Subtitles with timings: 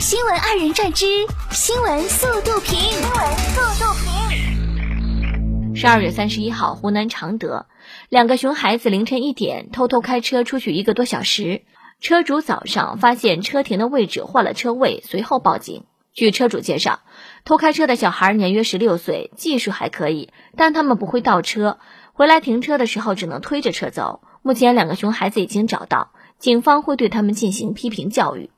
[0.00, 1.04] 新闻二人转之
[1.50, 2.80] 新闻速度评。
[2.80, 5.76] 新闻速度评。
[5.76, 7.66] 十二月三十一号，湖南常德，
[8.08, 11.64] 两个熊孩子凌晨一点偷偷开车出去一个多小时，
[12.00, 15.84] 车主早上发现车停的位置换了车位，随后报警。
[16.14, 17.00] 据车主介绍，
[17.44, 21.78] 偷开车的小孩年约十六岁，技术还可以，但他们不会倒车，
[22.14, 24.22] 回来停车的时候只能推着车走。
[24.40, 28.48] 目前两个熊孩子已经找到，警方会对他们进行批评教育。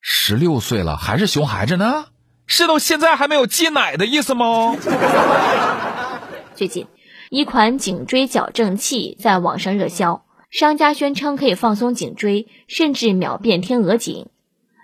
[0.00, 2.06] 十六岁了还是熊孩子呢？
[2.46, 4.74] 是到现在还没有戒奶的意思吗？
[6.54, 6.86] 最近，
[7.28, 14.28] 一款颈椎矫正器在网上热销，商家宣称可以放松颈椎，甚至秒变天鹅颈。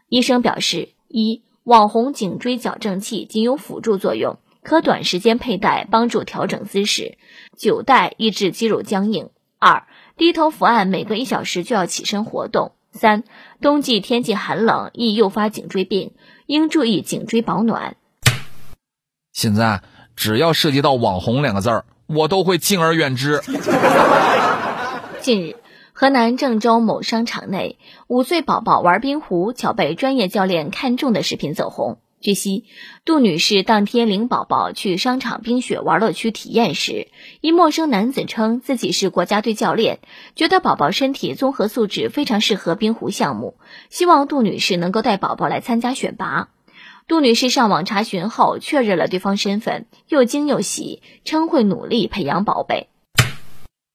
[0.08, 7.16] 医生表示：一、网红颈椎矫正器仅有辅助作用，可短时间佩戴，帮助调整姿势；
[7.56, 9.30] 久戴抑制肌肉僵硬。
[9.58, 12.75] 二、低头伏案每隔一小时就要起身活动。
[12.96, 13.22] 三、
[13.60, 16.14] 冬季天气寒冷，易诱发颈椎病，
[16.46, 17.96] 应注意颈椎保暖。
[19.32, 19.82] 现在
[20.16, 23.40] 只要涉及到“网红”两个字儿，我都会敬而远之。
[25.20, 25.56] 近日，
[25.92, 31.98] 河南郑州某商场内，五岁宝宝玩冰壶，巧被专业教练看中的视频走红。
[32.26, 32.64] 据悉，
[33.04, 37.06] 杜女士当天领宝宝去商场冰雪玩乐区体验时，
[37.40, 40.00] 一陌生男子称自己是国家队教练，
[40.34, 43.58] 觉得宝宝身体综合素质非常适合冰壶项目，
[43.90, 46.48] 希望杜女士能够带宝宝来参加选拔。
[47.06, 52.88] 杜女士上网查询后确认了对方身份，又惊又喜，称会努力培养宝贝。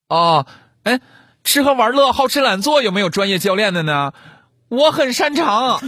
[0.08, 0.45] 哦，
[0.84, 1.02] 哎，
[1.44, 4.14] 吃喝玩乐、好吃懒做有没有专业教练的呢？
[4.70, 5.82] 我很擅长。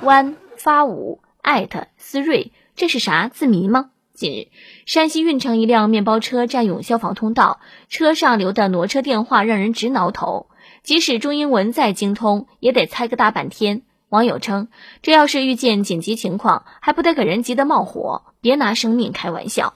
[0.00, 0.36] 弯。
[0.66, 3.90] 发五艾特思睿，这是啥字谜吗？
[4.14, 4.48] 近日，
[4.84, 10.48] 山西运城一辆面包车占用消防通道，车上留的挪车电话让人直挠头。
[10.82, 13.82] 即使中英文再精通，也得猜个大半天。
[14.08, 14.66] 网友称，
[15.02, 18.24] 这要是遇见紧急情况，还不得给人急得冒火？
[18.40, 19.74] 别拿生命开玩笑。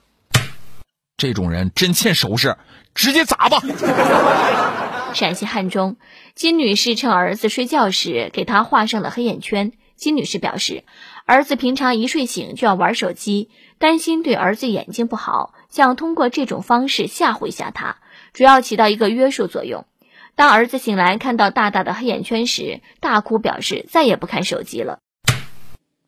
[1.17, 2.57] 这种人真欠收拾，
[2.97, 3.63] 直接砸吧。
[5.15, 5.99] 陕西汉中，
[6.35, 9.71] 金女士趁儿子睡觉时，给他画上了黑眼圈。
[10.01, 10.85] 金女士表示，
[11.27, 17.99] 儿子平常一睡醒就要玩手机，担心对儿子眼睛不好，想通过这种方式吓唬一下他，
[18.33, 19.85] 主要起到一个约束作用。
[20.37, 25.01] 当儿子醒来看到大大的黑眼圈时，大哭表示再也不看手机了。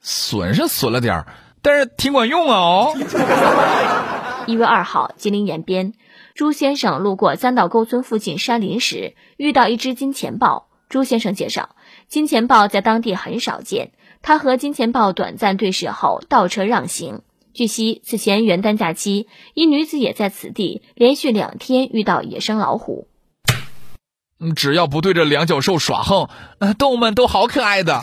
[0.00, 1.26] 损是损了点儿，
[1.60, 2.56] 但是挺管用啊！
[2.56, 2.96] 哦。
[4.46, 5.92] 一月二号，吉林延边，
[6.34, 10.70] 朱先生路过三道沟村附近山林时，遇到一只金钱豹。
[10.88, 11.76] 朱先生介绍。
[12.12, 13.90] 金钱豹在当地很少见，
[14.20, 17.22] 他和金钱豹短暂对视后倒车让行。
[17.54, 23.08] 据悉，此前元旦假期，一女子也在此地连续两天遇到野生老虎。
[24.54, 26.28] 只要不对着两脚兽耍横，
[26.76, 28.02] 动物们都好可爱的。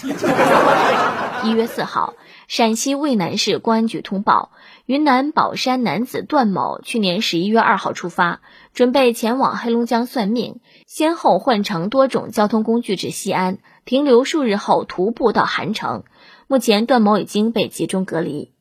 [1.46, 2.16] 一月四号，
[2.48, 4.50] 陕西渭南市公安局通报，
[4.88, 8.42] 云南保山男子段某去年十一月二号出发，
[8.74, 13.60] 准备前往黑龙江算命，先后换乘多种交通工具至西安。
[13.90, 16.04] 停留数日后，徒步到韩城。
[16.46, 18.52] 目前，段某已经被集中隔离。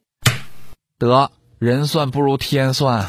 [0.98, 3.04] 得人算不如天算。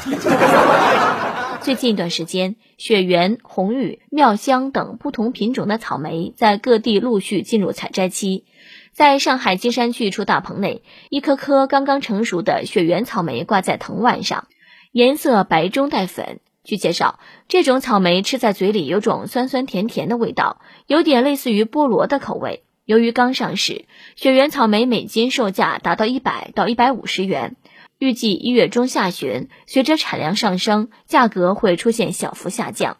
[1.64, 8.44] 最近一段时间，雪原、红玉、妙香等不同品种的草莓在各地陆续进入采摘期。
[8.92, 14.46] 在上海金山区一处大棚内，一颗颗刚刚成熟的雪原草莓挂在藤蔓上，
[14.92, 16.40] 颜色白中带粉。
[16.62, 22.64] 据介绍，这种草莓吃在嘴里有种酸酸甜甜的味道，有点类似于菠萝的口味。
[22.84, 27.56] 由于刚上市，雪原草莓每斤售价达到一百到一百五十元。
[27.98, 32.96] 预计一月中下旬，随着产量上升，价格会出现小幅下降。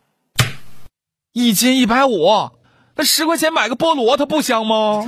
[1.33, 2.51] 一斤一百五，
[2.97, 5.07] 那十块钱买个菠萝，它不香吗？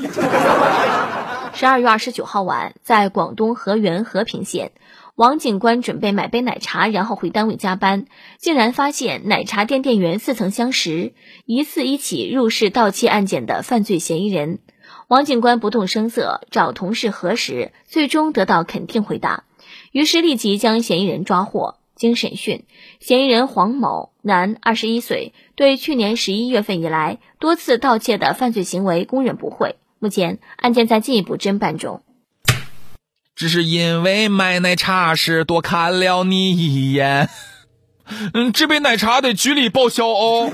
[1.54, 4.72] 十二月二十九号晚，在广东河源和平县。
[5.14, 8.06] 王警官准备买杯奶茶，然后回单位加班，
[8.38, 11.12] 竟然发现奶茶店店员似曾相识，
[11.44, 14.60] 疑似一起入室盗窃案件的犯罪嫌疑人。
[15.08, 19.44] 王警官不动声色，找同事核实，最终得到肯定回答，
[19.92, 21.76] 于是立即将嫌疑人抓获。
[21.94, 22.64] 经审讯，
[22.98, 29.76] 嫌疑人黄某，男，二十一岁，对去年十一月份以来多次盗窃的犯罪行为供认不讳。
[29.98, 32.02] 目前案件在进一步侦办中。
[33.34, 37.28] 只是因为买奶茶时多看了你一眼，
[38.34, 40.50] 嗯，这杯奶茶得局里报销哦。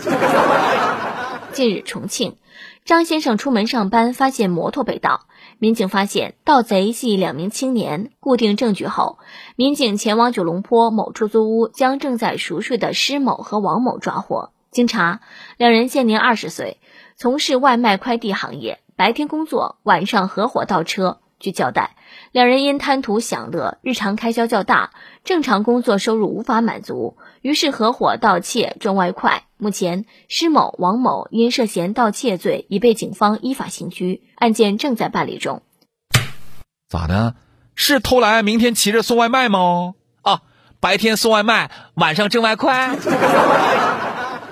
[1.53, 2.37] 近日，重庆
[2.85, 5.27] 张先生出门上班，发现摩托被盗，
[5.59, 8.13] 民警发现盗贼系两名青年。
[8.21, 9.19] 固定证据后，
[9.57, 14.53] 民警前往九龙坡某出租屋，将正在熟睡的施某和王某抓获。
[14.71, 15.21] 经查，
[15.57, 16.79] 两人现年二十岁，
[17.17, 18.79] 从事外卖快递行业。
[18.97, 21.19] 白天工作，晚上合伙盗车。
[21.41, 21.97] 据交代，
[22.33, 24.91] 两人因贪图享乐，日常开销较大，
[25.25, 29.45] 正常工作收入无法满足，于是合伙盗窃赚外快。
[29.57, 35.63] 目前，施某、王某因涉嫌盗窃罪已被警方依法刑拘，案件正在办理中。
[36.89, 37.35] 咋的？
[37.75, 39.95] 是偷来明天骑着送外卖吗？
[40.23, 40.43] 啊，
[40.81, 42.97] 白天送外卖，晚上挣外快。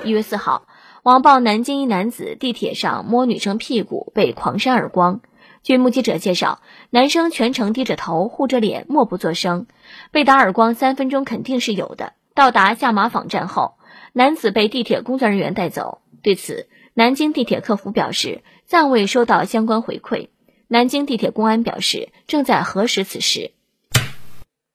[0.04, 0.66] 一月四号，
[1.02, 5.20] 网曝南京一男子地铁上摸女生屁股被狂扇耳光。
[5.66, 6.60] 据目击者介绍，
[6.90, 9.66] 男生全程低着头，护着脸，默不作声。
[10.12, 12.12] 被打耳光三分钟肯定是有的。
[12.36, 13.74] 到达下马坊站后，
[14.12, 16.02] 男子被地铁工作人员带走。
[16.22, 20.28] 对此，南京地铁客服表示暂未收到相关回馈。
[20.68, 23.50] 南京地铁公安表示正在核实此事。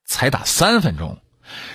[0.04, 1.16] 才打三分钟，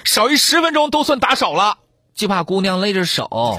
[0.03, 1.79] 少于十分钟都算打少了，
[2.13, 3.57] 就怕姑娘勒着手。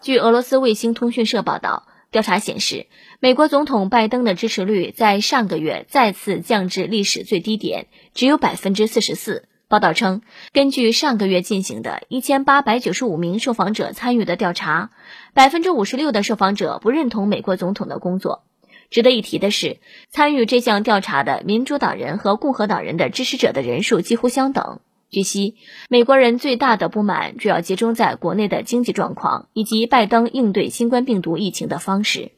[0.00, 1.82] 据俄罗斯卫星通讯社报道。
[2.10, 2.86] 调查显示，
[3.24, 9.48] 美国总统拜登的支持率在上个月再次降至历史最低点，只有百分之四十四。
[9.66, 10.20] 报道称，
[10.52, 14.90] 根据上个月进行的一千八百九十五名受访者参与的调查，
[15.32, 18.42] 百分之五十六的受访者不认同美国总统的工作。
[18.90, 19.78] 值得一提的是，
[20.10, 24.80] 参与这项调查的民主党人和共和党人的支持者的人数几乎相等。
[25.08, 25.54] 据悉，
[25.88, 32.32] 美国人最大的不满主要集中在国内的经济状况以及拜登应对新冠病毒疫情的方式。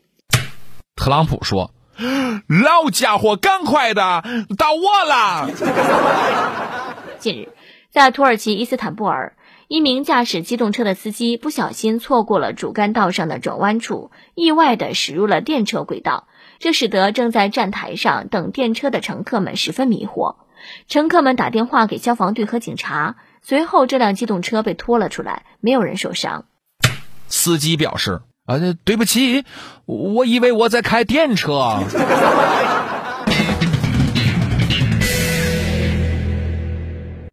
[1.06, 1.70] 特朗普说
[2.50, 4.24] ：“老家伙，赶快的，
[4.58, 5.48] 到我了。”
[7.20, 7.48] 近日，
[7.92, 9.36] 在土耳其伊斯坦布尔，
[9.68, 16.26] 一名驾驶机动车的司机不小心错过了主干道上的转弯处，意外的驶入了电车轨道，
[16.58, 20.34] 这使得正在站台上等电车的乘客们十分迷惑。
[20.88, 26.46] 乘客们打电话给消防队和警察，随后这辆机动车被拖了出来，没有人受伤。
[27.28, 29.44] 司机表示：“啊，对不起，
[29.86, 31.80] 我以为我在开电车。”